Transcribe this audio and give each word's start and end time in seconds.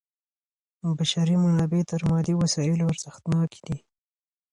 بشري 0.97 1.35
منابع 1.43 1.79
تر 1.89 2.01
مادي 2.09 2.33
وسایلو 2.41 2.89
ارزښتناکي 2.91 3.61
دي. 3.67 3.77